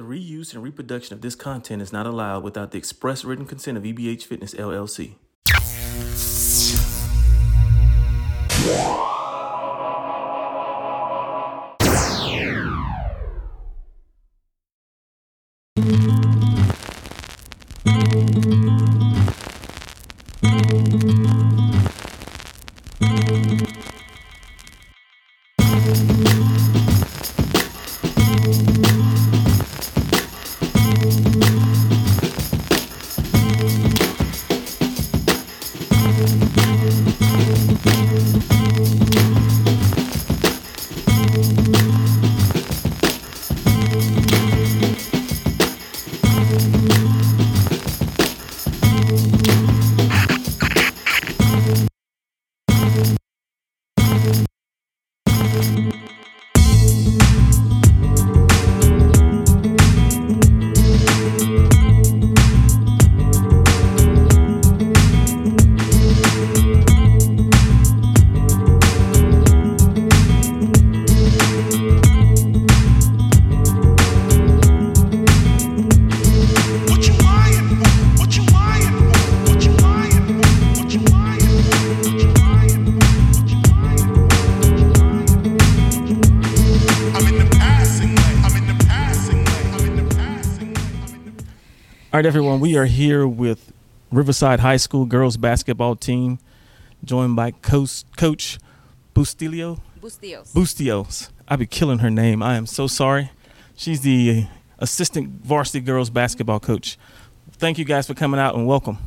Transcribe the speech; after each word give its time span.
The 0.00 0.06
reuse 0.06 0.54
and 0.54 0.62
reproduction 0.62 1.12
of 1.12 1.20
this 1.20 1.34
content 1.34 1.82
is 1.82 1.92
not 1.92 2.06
allowed 2.06 2.42
without 2.42 2.70
the 2.70 2.78
express 2.78 3.22
written 3.22 3.44
consent 3.44 3.76
of 3.76 3.84
EBH 3.84 4.22
Fitness 4.22 4.54
LLC. 4.54 5.16
All 92.12 92.18
right, 92.18 92.26
everyone, 92.26 92.58
we 92.58 92.76
are 92.76 92.86
here 92.86 93.24
with 93.24 93.72
Riverside 94.10 94.58
High 94.58 94.78
School 94.78 95.04
girls 95.04 95.36
basketball 95.36 95.94
team, 95.94 96.40
joined 97.04 97.36
by 97.36 97.52
Coach, 97.52 98.02
Coach 98.16 98.58
Bustilio. 99.14 99.80
Bustios. 100.02 100.52
Bustios. 100.52 101.28
I 101.46 101.54
be 101.54 101.66
killing 101.66 102.00
her 102.00 102.10
name. 102.10 102.42
I 102.42 102.56
am 102.56 102.66
so 102.66 102.88
sorry. 102.88 103.30
She's 103.76 104.00
the 104.00 104.48
assistant 104.80 105.44
varsity 105.44 105.78
girls 105.78 106.10
basketball 106.10 106.58
coach. 106.58 106.98
Thank 107.52 107.78
you 107.78 107.84
guys 107.84 108.08
for 108.08 108.14
coming 108.14 108.40
out 108.40 108.56
and 108.56 108.66
welcome. 108.66 108.98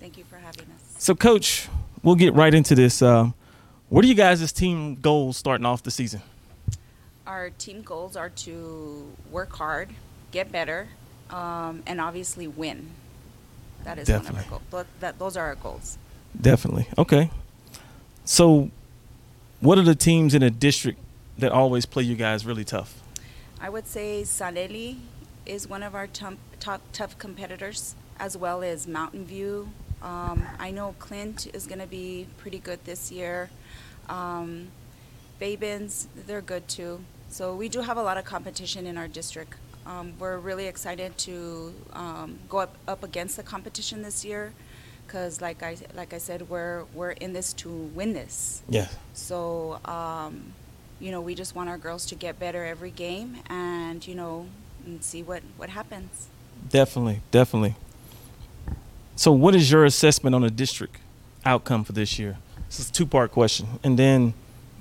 Thank 0.00 0.16
you 0.16 0.24
for 0.24 0.36
having 0.36 0.62
us. 0.74 0.94
So, 0.96 1.14
Coach, 1.14 1.68
we'll 2.02 2.14
get 2.14 2.32
right 2.32 2.54
into 2.54 2.74
this. 2.74 3.02
Um, 3.02 3.34
what 3.90 4.06
are 4.06 4.08
you 4.08 4.14
guys' 4.14 4.50
team 4.52 4.94
goals 4.94 5.36
starting 5.36 5.66
off 5.66 5.82
the 5.82 5.90
season? 5.90 6.22
Our 7.26 7.50
team 7.50 7.82
goals 7.82 8.16
are 8.16 8.30
to 8.30 9.06
work 9.30 9.52
hard, 9.54 9.90
get 10.32 10.50
better, 10.50 10.88
um, 11.30 11.82
and 11.86 12.00
obviously 12.00 12.46
win. 12.46 12.90
That 13.84 13.98
is 13.98 14.08
one 14.08 14.26
of 14.26 14.36
our 14.36 14.58
goals. 14.70 14.86
That 15.00 15.18
those 15.18 15.36
are 15.36 15.46
our 15.46 15.54
goals. 15.54 15.98
Definitely. 16.38 16.88
Okay. 16.96 17.30
So, 18.24 18.70
what 19.60 19.78
are 19.78 19.82
the 19.82 19.94
teams 19.94 20.34
in 20.34 20.42
a 20.42 20.50
district 20.50 21.00
that 21.38 21.52
always 21.52 21.86
play 21.86 22.02
you 22.02 22.16
guys 22.16 22.44
really 22.44 22.64
tough? 22.64 23.00
I 23.60 23.70
would 23.70 23.86
say 23.86 24.24
San 24.24 24.56
Eli 24.56 24.96
is 25.46 25.66
one 25.66 25.82
of 25.82 25.94
our 25.94 26.06
top, 26.06 26.34
top 26.60 26.82
tough 26.92 27.18
competitors, 27.18 27.94
as 28.20 28.36
well 28.36 28.62
as 28.62 28.86
Mountain 28.86 29.24
View. 29.24 29.70
Um, 30.02 30.44
I 30.58 30.70
know 30.70 30.94
Clint 30.98 31.48
is 31.54 31.66
going 31.66 31.80
to 31.80 31.86
be 31.86 32.26
pretty 32.36 32.58
good 32.58 32.84
this 32.84 33.10
year. 33.10 33.50
Um, 34.08 34.68
Fabens, 35.38 36.08
they're 36.26 36.40
good 36.40 36.68
too. 36.68 37.00
So 37.28 37.54
we 37.54 37.68
do 37.68 37.80
have 37.80 37.96
a 37.96 38.02
lot 38.02 38.16
of 38.16 38.24
competition 38.24 38.86
in 38.86 38.96
our 38.96 39.08
district. 39.08 39.54
Um, 39.86 40.12
we're 40.18 40.38
really 40.38 40.66
excited 40.66 41.16
to 41.18 41.74
um, 41.92 42.38
go 42.48 42.58
up, 42.58 42.74
up 42.86 43.02
against 43.02 43.36
the 43.36 43.42
competition 43.42 44.02
this 44.02 44.24
year, 44.24 44.52
because 45.06 45.40
like 45.40 45.62
I 45.62 45.76
like 45.94 46.12
I 46.12 46.18
said, 46.18 46.48
we're 46.50 46.84
we're 46.94 47.12
in 47.12 47.32
this 47.32 47.52
to 47.54 47.70
win 47.70 48.12
this. 48.12 48.62
Yeah. 48.68 48.88
So, 49.14 49.80
um, 49.84 50.52
you 51.00 51.10
know, 51.10 51.20
we 51.20 51.34
just 51.34 51.54
want 51.54 51.68
our 51.68 51.78
girls 51.78 52.06
to 52.06 52.14
get 52.14 52.38
better 52.38 52.64
every 52.64 52.90
game 52.90 53.38
and, 53.48 54.06
you 54.06 54.14
know, 54.14 54.46
and 54.84 55.02
see 55.02 55.22
what, 55.22 55.42
what 55.56 55.70
happens. 55.70 56.28
Definitely. 56.68 57.20
Definitely. 57.30 57.76
So, 59.16 59.32
what 59.32 59.54
is 59.54 59.70
your 59.70 59.84
assessment 59.84 60.34
on 60.34 60.42
the 60.42 60.50
district 60.50 60.96
outcome 61.44 61.84
for 61.84 61.92
this 61.92 62.18
year? 62.18 62.38
This 62.68 62.80
is 62.80 62.90
a 62.90 62.92
two 62.92 63.06
part 63.06 63.32
question. 63.32 63.80
And 63.82 63.98
then, 63.98 64.34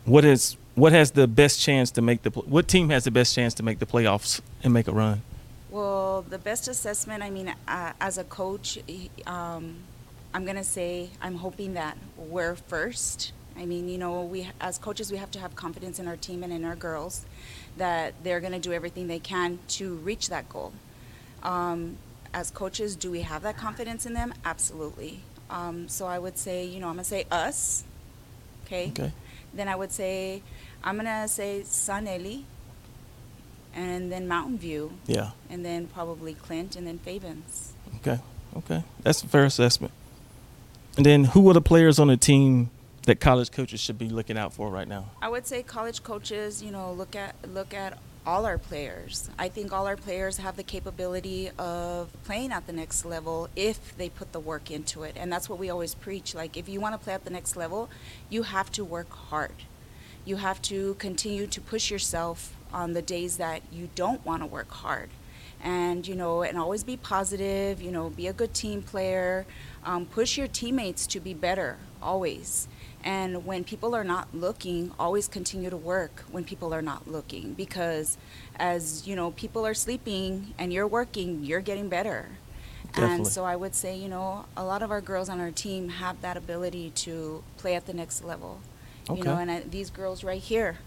what 0.06 0.26
is 0.26 0.58
what 0.78 0.94
has 0.94 1.12
the 1.12 1.28
best 1.28 1.60
chance 1.60 1.90
to 1.90 2.04
make 2.04 2.22
the 2.22 2.30
what 2.30 2.68
team 2.68 2.90
has 2.90 3.04
the 3.04 3.12
best 3.12 3.34
chance 3.34 3.56
to 3.56 3.64
make 3.64 3.80
the 3.80 3.86
playoffs 3.86 4.42
and 4.64 4.72
make 4.72 4.88
a 4.88 4.92
run? 4.92 5.24
Well, 5.72 6.22
the 6.22 6.38
best 6.38 6.68
assessment, 6.68 7.24
I 7.24 7.32
mean, 7.32 7.54
uh, 7.68 7.94
as 8.00 8.20
a 8.20 8.24
coach, 8.24 8.78
um, 9.26 9.78
I'm 10.36 10.46
going 10.46 10.56
to 10.56 10.64
say 10.64 11.10
I'm 11.20 11.36
hoping 11.36 11.74
that 11.74 11.98
we're 12.16 12.56
first. 12.56 13.34
I 13.58 13.66
mean, 13.66 13.90
you 13.90 13.98
know, 13.98 14.22
we 14.22 14.50
as 14.62 14.78
coaches, 14.78 15.12
we 15.12 15.18
have 15.18 15.32
to 15.32 15.40
have 15.40 15.56
confidence 15.56 15.98
in 15.98 16.08
our 16.08 16.16
team 16.16 16.44
and 16.44 16.54
in 16.54 16.64
our 16.64 16.76
girls 16.76 17.26
that 17.78 18.14
they're 18.24 18.40
going 18.40 18.54
to 18.54 18.60
do 18.60 18.72
everything 18.72 19.08
they 19.08 19.20
can 19.20 19.58
to 19.70 19.96
reach 19.96 20.30
that 20.30 20.48
goal. 20.48 20.74
Um, 21.42 21.98
as 22.36 22.52
coaches, 22.52 22.96
do 22.96 23.10
we 23.10 23.22
have 23.22 23.42
that 23.42 23.58
confidence 23.58 24.06
in 24.06 24.14
them? 24.14 24.32
Absolutely. 24.46 25.22
Um, 25.50 25.88
so 25.90 26.06
I 26.06 26.20
would 26.20 26.38
say, 26.38 26.66
you 26.66 26.80
know, 26.80 26.88
I'm 26.88 26.96
going 26.96 27.04
to 27.04 27.10
say 27.10 27.26
us. 27.32 27.84
Okay. 28.66 28.90
Okay. 28.90 29.12
Then 29.54 29.68
I 29.68 29.76
would 29.76 29.92
say, 29.92 30.44
I'm 30.84 30.96
going 30.96 31.06
to 31.06 31.28
say 31.28 31.64
San 31.64 32.08
Eli 32.08 32.42
and 33.74 34.12
then 34.12 34.28
Mountain 34.28 34.58
View 34.58 34.94
Yeah. 35.06 35.32
and 35.50 35.64
then 35.64 35.88
probably 35.88 36.34
Clint, 36.34 36.76
and 36.76 36.88
then 36.88 36.98
Fabens. 37.00 37.74
Okay. 37.98 38.20
Okay. 38.56 38.84
That's 39.04 39.22
a 39.24 39.28
fair 39.28 39.46
assessment. 39.46 39.94
And 40.96 41.06
then, 41.06 41.26
who 41.26 41.48
are 41.50 41.54
the 41.54 41.62
players 41.62 42.00
on 42.00 42.08
the 42.08 42.18
team 42.18 42.72
that 43.04 43.20
college 43.20 43.52
coaches 43.52 43.80
should 43.80 44.00
be 44.00 44.10
looking 44.10 44.36
out 44.38 44.52
for 44.54 44.70
right 44.70 44.88
now? 44.88 45.12
I 45.22 45.30
would 45.30 45.46
say 45.46 45.62
college 45.62 46.02
coaches, 46.02 46.64
you 46.64 46.72
know, 46.72 46.92
look 46.92 47.16
at 47.16 47.36
look 47.48 47.72
at 47.74 48.00
all 48.26 48.46
our 48.48 48.58
players. 48.58 49.30
I 49.38 49.48
think 49.48 49.72
all 49.72 49.86
our 49.86 49.96
players 49.96 50.38
have 50.38 50.58
the 50.58 50.64
capability 50.64 51.52
of 51.60 52.10
playing 52.26 52.52
at 52.52 52.66
the 52.66 52.74
next 52.74 53.06
level 53.06 53.48
if 53.56 53.96
they 53.96 54.10
put 54.10 54.32
the 54.34 54.40
work 54.40 54.72
into 54.72 55.04
it, 55.04 55.16
and 55.16 55.32
that's 55.32 55.48
what 55.48 55.60
we 55.60 55.70
always 55.70 55.94
preach. 55.94 56.34
Like, 56.34 56.58
if 56.58 56.68
you 56.68 56.82
want 56.82 56.94
to 56.96 57.00
play 57.00 57.14
at 57.14 57.26
the 57.26 57.30
next 57.30 57.56
level, 57.56 57.90
you 58.32 58.42
have 58.44 58.72
to 58.72 58.84
work 58.84 59.10
hard. 59.12 59.54
You 60.28 60.36
have 60.36 60.62
to 60.64 60.96
continue 60.96 61.48
to 61.48 61.62
push 61.62 61.90
yourself 61.90 62.54
on 62.74 62.92
the 62.92 63.02
days 63.02 63.38
that 63.38 63.62
you 63.72 63.88
don't 63.96 64.26
want 64.26 64.42
to 64.42 64.46
work 64.46 64.70
hard. 64.70 65.10
And, 65.64 66.06
you 66.06 66.16
know, 66.16 66.44
and 66.44 66.58
always 66.58 66.84
be 66.84 66.98
positive, 66.98 67.82
you 67.82 67.92
know, 67.92 68.10
be 68.10 68.28
a 68.28 68.34
good 68.34 68.54
team 68.54 68.82
player, 68.82 69.46
um, 69.86 70.06
push 70.06 70.38
your 70.38 70.48
teammates 70.48 71.08
to 71.08 71.22
be 71.22 71.34
better, 71.34 71.78
always. 72.04 72.68
And 73.06 73.46
when 73.46 73.64
people 73.64 73.96
are 73.96 74.04
not 74.04 74.28
looking, 74.36 74.92
always 75.00 75.30
continue 75.30 75.70
to 75.70 75.78
work 75.78 76.26
when 76.30 76.44
people 76.44 76.74
are 76.74 76.82
not 76.82 77.08
looking 77.08 77.54
because 77.54 78.18
as, 78.58 79.08
you 79.08 79.16
know, 79.16 79.32
people 79.32 79.66
are 79.66 79.74
sleeping 79.74 80.54
and 80.58 80.74
you're 80.74 80.88
working, 80.88 81.46
you're 81.46 81.62
getting 81.62 81.88
better. 81.88 82.28
Definitely. 82.88 83.16
And 83.16 83.28
so 83.28 83.46
I 83.46 83.56
would 83.56 83.76
say, 83.76 83.96
you 83.96 84.10
know, 84.10 84.44
a 84.58 84.66
lot 84.66 84.84
of 84.84 84.92
our 84.92 85.00
girls 85.00 85.30
on 85.30 85.40
our 85.40 85.52
team 85.52 85.88
have 85.88 86.20
that 86.20 86.36
ability 86.36 86.90
to 86.96 87.44
play 87.56 87.76
at 87.76 87.86
the 87.86 87.94
next 87.94 88.26
level. 88.26 88.60
You 89.10 89.24
know, 89.24 89.38
and 89.38 89.50
I, 89.52 89.60
these 89.62 89.90
girls 89.90 90.24
right 90.24 90.42
here, 90.42 90.78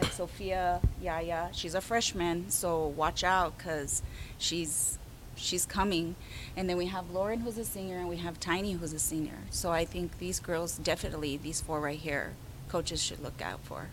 like 0.00 0.12
Sophia 0.12 0.80
Yaya, 1.02 1.50
she's 1.52 1.74
a 1.74 1.80
freshman, 1.80 2.50
so 2.50 2.86
watch 2.86 3.22
out 3.22 3.58
because 3.58 4.02
she's 4.38 4.98
she's 5.36 5.66
coming. 5.66 6.14
And 6.56 6.68
then 6.68 6.76
we 6.76 6.86
have 6.86 7.10
Lauren, 7.10 7.40
who's 7.40 7.58
a 7.58 7.64
senior, 7.64 7.98
and 7.98 8.08
we 8.08 8.16
have 8.18 8.40
Tiny, 8.40 8.72
who's 8.72 8.92
a 8.92 8.98
senior. 8.98 9.38
So 9.50 9.70
I 9.70 9.84
think 9.84 10.18
these 10.18 10.40
girls, 10.40 10.76
definitely 10.78 11.36
these 11.36 11.60
four 11.60 11.80
right 11.80 11.98
here, 11.98 12.32
coaches 12.68 13.02
should 13.02 13.22
look 13.22 13.40
out 13.42 13.60
for. 13.64 13.88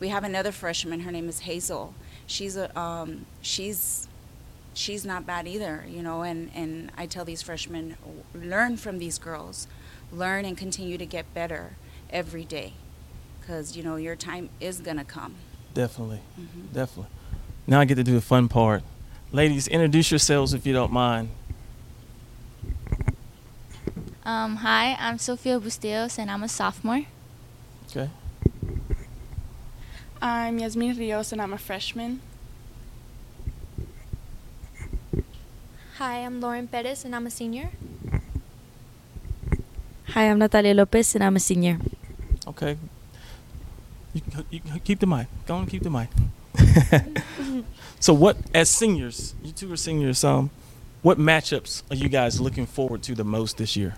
We 0.00 0.08
have 0.08 0.24
another 0.24 0.52
freshman. 0.52 1.00
Her 1.00 1.12
name 1.12 1.28
is 1.28 1.40
Hazel. 1.40 1.94
She's 2.26 2.56
a 2.56 2.76
um, 2.78 3.26
she's 3.42 4.06
she's 4.74 5.04
not 5.04 5.26
bad 5.26 5.46
either, 5.48 5.84
you 5.88 6.02
know. 6.02 6.22
And 6.22 6.50
and 6.54 6.92
I 6.96 7.06
tell 7.06 7.24
these 7.24 7.42
freshmen, 7.42 7.96
learn 8.34 8.76
from 8.76 8.98
these 8.98 9.18
girls, 9.18 9.66
learn 10.12 10.44
and 10.44 10.56
continue 10.56 10.98
to 10.98 11.06
get 11.06 11.32
better 11.34 11.72
every 12.10 12.44
day, 12.44 12.74
because 13.48 13.74
you 13.74 13.82
know 13.82 13.96
your 13.96 14.14
time 14.14 14.50
is 14.60 14.78
gonna 14.78 15.04
come. 15.04 15.34
Definitely. 15.72 16.20
Mhm. 16.38 16.68
Definitely. 16.74 17.10
Now 17.66 17.80
I 17.80 17.86
get 17.86 17.94
to 17.94 18.04
do 18.04 18.12
the 18.12 18.20
fun 18.20 18.46
part. 18.46 18.82
Ladies, 19.32 19.66
introduce 19.68 20.10
yourselves 20.10 20.52
if 20.52 20.66
you 20.66 20.74
don't 20.74 20.92
mind. 20.92 21.30
Um, 24.22 24.56
hi, 24.56 24.96
I'm 25.00 25.16
Sofia 25.16 25.58
Bustillos 25.58 26.18
and 26.18 26.30
I'm 26.30 26.42
a 26.42 26.48
sophomore. 26.48 27.06
Okay. 27.88 28.10
I'm 30.20 30.58
Yasmin 30.58 30.98
Rios 30.98 31.32
and 31.32 31.40
I'm 31.40 31.54
a 31.54 31.58
freshman. 31.58 32.20
Hi, 35.96 36.18
I'm 36.18 36.38
Lauren 36.42 36.68
Perez 36.68 37.06
and 37.06 37.16
I'm 37.16 37.26
a 37.26 37.30
senior. 37.30 37.70
Hi, 40.12 40.24
I'm 40.28 40.38
Natalia 40.38 40.74
Lopez 40.74 41.14
and 41.14 41.24
I'm 41.24 41.36
a 41.36 41.40
senior. 41.40 41.78
Okay. 42.46 42.76
You 44.14 44.20
can, 44.20 44.44
you 44.50 44.60
can 44.60 44.80
keep 44.80 45.00
the 45.00 45.06
mic. 45.06 45.26
Go 45.46 45.56
on, 45.56 45.66
keep 45.66 45.82
the 45.82 45.90
mic. 45.90 46.08
so, 48.00 48.14
what 48.14 48.36
as 48.54 48.68
seniors, 48.70 49.34
you 49.42 49.52
two 49.52 49.72
are 49.72 49.76
seniors. 49.76 50.24
Um, 50.24 50.50
what 51.02 51.18
matchups 51.18 51.82
are 51.90 51.94
you 51.94 52.08
guys 52.08 52.40
looking 52.40 52.66
forward 52.66 53.02
to 53.04 53.14
the 53.14 53.24
most 53.24 53.58
this 53.58 53.76
year? 53.76 53.96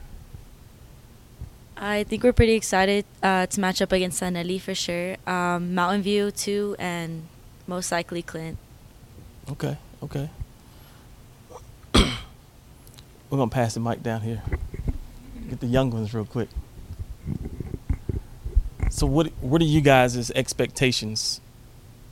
I 1.77 2.05
think 2.05 2.23
we're 2.23 2.35
pretty 2.35 2.53
excited 2.53 3.07
uh, 3.23 3.47
to 3.47 3.61
match 3.61 3.81
up 3.81 3.93
against 3.93 4.19
San 4.19 4.37
Eli 4.37 4.59
for 4.59 4.75
sure. 4.75 5.17
Um, 5.27 5.75
Mountain 5.75 6.03
View 6.03 6.31
too, 6.31 6.77
and 6.79 7.27
most 7.67 7.91
likely 7.91 8.21
Clint. 8.21 8.59
Okay. 9.51 9.79
Okay. 10.03 10.29
We're 11.95 13.39
gonna 13.39 13.49
pass 13.49 13.75
the 13.75 13.81
mic 13.81 14.03
down 14.03 14.23
here. 14.23 14.43
Get 15.49 15.61
the 15.61 15.67
young 15.67 15.91
ones 15.91 16.13
real 16.13 16.25
quick. 16.25 16.49
So, 19.01 19.07
what 19.07 19.29
what 19.41 19.63
are 19.63 19.73
you 19.77 19.81
guys' 19.81 20.31
expectations, 20.33 21.41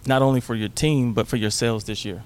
not 0.07 0.23
only 0.23 0.41
for 0.41 0.55
your 0.55 0.71
team 0.71 1.13
but 1.13 1.29
for 1.29 1.37
yourselves 1.37 1.85
this 1.85 2.03
year? 2.03 2.23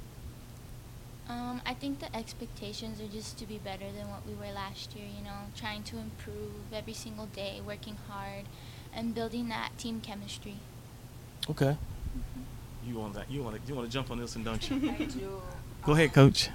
Um, 1.29 1.61
I 1.67 1.75
think 1.75 1.99
the 1.99 2.15
expectations 2.15 3.01
are 3.01 3.09
just 3.09 3.37
to 3.39 3.45
be 3.45 3.59
better 3.59 3.91
than 3.91 4.09
what 4.09 4.25
we 4.25 4.35
were 4.35 4.53
last 4.55 4.95
year, 4.95 5.05
you 5.05 5.25
know, 5.25 5.51
trying 5.57 5.83
to 5.91 5.99
improve 5.99 6.73
every 6.73 6.93
single 6.93 7.27
day, 7.27 7.61
working 7.67 7.97
hard, 8.09 8.45
and 8.95 9.17
building 9.17 9.49
that 9.49 9.77
team 9.79 10.01
chemistry. 10.01 10.59
Okay. 11.51 11.77
You 12.87 12.95
want 12.95 13.15
that? 13.15 13.29
You 13.29 13.43
want 13.43 13.57
to? 13.57 13.69
You 13.69 13.75
want 13.75 13.89
to 13.89 13.93
jump 13.93 14.13
on 14.13 14.21
this 14.21 14.37
one, 14.37 14.45
don't 14.45 14.71
you? 14.71 14.77
I 15.01 15.05
do. 15.07 15.43
Go 15.85 15.93
ahead, 15.95 16.13
coach. 16.13 16.51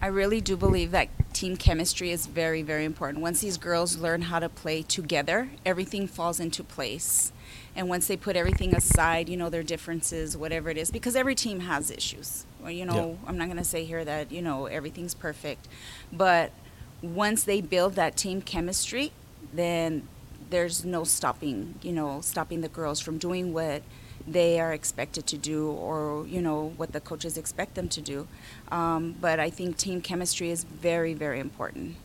I 0.00 0.06
really 0.06 0.40
do 0.40 0.56
believe 0.56 0.92
that 0.92 1.08
team 1.34 1.56
chemistry 1.56 2.10
is 2.10 2.26
very, 2.26 2.62
very 2.62 2.84
important. 2.84 3.22
Once 3.22 3.40
these 3.40 3.56
girls 3.56 3.96
learn 3.96 4.22
how 4.22 4.38
to 4.38 4.48
play 4.48 4.82
together, 4.82 5.50
everything 5.64 6.06
falls 6.06 6.40
into 6.40 6.62
place. 6.62 7.32
And 7.74 7.88
once 7.88 8.06
they 8.06 8.16
put 8.16 8.36
everything 8.36 8.74
aside, 8.74 9.28
you 9.28 9.36
know, 9.36 9.48
their 9.48 9.62
differences, 9.62 10.36
whatever 10.36 10.70
it 10.70 10.76
is, 10.76 10.90
because 10.90 11.16
every 11.16 11.34
team 11.34 11.60
has 11.60 11.90
issues. 11.90 12.44
Well, 12.60 12.70
you 12.70 12.84
know, 12.84 13.18
I'm 13.26 13.38
not 13.38 13.46
going 13.46 13.56
to 13.56 13.64
say 13.64 13.84
here 13.84 14.04
that, 14.04 14.30
you 14.30 14.42
know, 14.42 14.66
everything's 14.66 15.14
perfect. 15.14 15.68
But 16.12 16.52
once 17.00 17.44
they 17.44 17.60
build 17.60 17.94
that 17.94 18.16
team 18.16 18.42
chemistry, 18.42 19.12
then 19.52 20.06
there's 20.50 20.84
no 20.84 21.02
stopping, 21.04 21.76
you 21.82 21.92
know, 21.92 22.20
stopping 22.20 22.60
the 22.60 22.68
girls 22.68 23.00
from 23.00 23.18
doing 23.18 23.52
what 23.52 23.82
they 24.26 24.60
are 24.60 24.72
expected 24.72 25.26
to 25.26 25.36
do 25.36 25.70
or 25.70 26.26
you 26.26 26.40
know 26.40 26.72
what 26.76 26.92
the 26.92 27.00
coaches 27.00 27.36
expect 27.36 27.74
them 27.74 27.88
to 27.88 28.00
do 28.00 28.28
um, 28.70 29.14
but 29.20 29.40
i 29.40 29.50
think 29.50 29.76
team 29.76 30.00
chemistry 30.00 30.50
is 30.50 30.64
very 30.64 31.14
very 31.14 31.40
important 31.40 31.96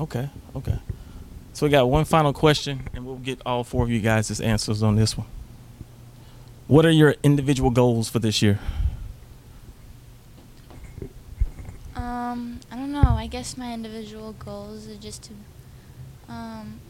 Okay. 0.00 0.28
Okay. 0.56 0.78
So 1.52 1.66
we 1.66 1.70
got 1.70 1.88
one 1.88 2.04
final 2.04 2.32
question, 2.32 2.88
and 2.94 3.04
we'll 3.04 3.16
get 3.16 3.40
all 3.44 3.62
four 3.62 3.84
of 3.84 3.90
you 3.90 4.00
guys' 4.00 4.40
answers 4.40 4.82
on 4.82 4.96
this 4.96 5.16
one. 5.16 5.26
What 6.66 6.86
are 6.86 6.90
your 6.90 7.14
individual 7.22 7.70
goals 7.70 8.08
for 8.08 8.18
this 8.18 8.40
year? 8.40 8.58
Um, 11.94 12.60
I 12.70 12.76
don't 12.76 12.92
know. 12.92 13.14
I 13.16 13.26
guess 13.26 13.56
my 13.56 13.72
individual 13.74 14.32
goals 14.32 14.88
are 14.88 14.96
just 14.96 15.24
to 15.24 15.32
um, 16.28 16.80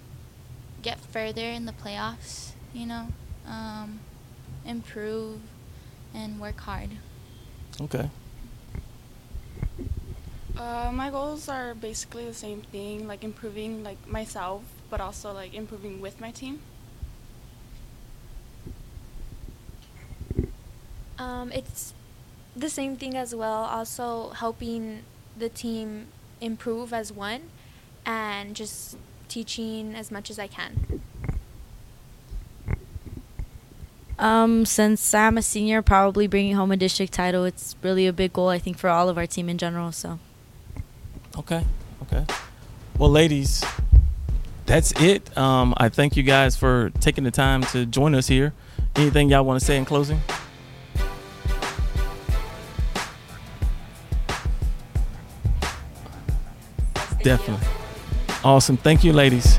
get 0.81 1.00
further 1.00 1.43
in 1.43 1.67
the 1.67 1.73
playoffs, 1.73 2.52
you 2.73 2.87
know, 2.87 3.08
um, 3.46 3.99
improve 4.64 5.40
and 6.14 6.40
work 6.40 6.60
hard. 6.60 6.90
Okay. 7.81 8.10
Uh, 10.56 10.90
my 10.93 11.10
goals 11.10 11.49
are 11.49 11.75
basically 11.75 12.25
the 12.25 12.34
same 12.34 12.60
thing, 12.60 13.06
like 13.08 13.25
improving 13.25 13.82
like 13.82 14.06
myself, 14.06 14.62
but 14.90 15.00
also 15.00 15.32
like 15.32 15.54
improving 15.54 16.00
with 16.00 16.20
my 16.20 16.31
team. 16.31 16.60
Um, 21.19 21.50
it's 21.52 21.94
the 22.55 22.69
same 22.69 22.96
thing 22.96 23.16
as 23.16 23.34
well. 23.34 23.64
Also 23.64 24.31
helping 24.31 25.05
the 25.37 25.48
team 25.48 26.08
improve 26.40 26.93
as 26.93 27.12
one, 27.12 27.50
and 28.05 28.55
just 28.55 28.96
teaching 29.28 29.94
as 29.94 30.10
much 30.10 30.31
as 30.31 30.38
I 30.38 30.46
can. 30.46 31.00
Um, 34.22 34.64
since 34.64 35.12
I'm 35.14 35.36
a 35.36 35.42
senior, 35.42 35.82
probably 35.82 36.28
bringing 36.28 36.54
home 36.54 36.70
a 36.70 36.76
district 36.76 37.12
title. 37.12 37.44
It's 37.44 37.74
really 37.82 38.06
a 38.06 38.12
big 38.12 38.32
goal, 38.32 38.48
I 38.48 38.58
think, 38.60 38.78
for 38.78 38.88
all 38.88 39.08
of 39.08 39.19
our 39.19 39.26
team 39.26 39.48
in 39.48 39.58
general. 39.58 39.90
So. 39.90 40.20
Okay. 41.36 41.64
Okay. 42.02 42.24
Well, 42.98 43.10
ladies, 43.10 43.64
that's 44.64 44.92
it. 45.02 45.36
Um, 45.36 45.74
I 45.76 45.88
thank 45.88 46.16
you 46.16 46.22
guys 46.22 46.54
for 46.54 46.90
taking 47.00 47.24
the 47.24 47.32
time 47.32 47.64
to 47.64 47.84
join 47.84 48.14
us 48.14 48.28
here. 48.28 48.54
Anything 48.94 49.28
y'all 49.28 49.44
want 49.44 49.58
to 49.58 49.66
say 49.66 49.76
in 49.76 49.84
closing? 49.84 50.20
Definitely. 57.24 57.66
Awesome. 58.44 58.76
Thank 58.76 59.02
you, 59.02 59.12
ladies. 59.12 59.58